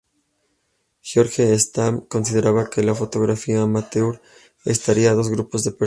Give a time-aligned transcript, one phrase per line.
[1.03, 4.19] George Eastman consideraba que la fotografía "amateur"
[4.65, 5.79] atraía a dos grupos de personas.